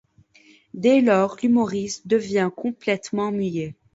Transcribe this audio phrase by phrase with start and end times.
[0.73, 3.75] Dès lors, l'humoriste devient complètement muet.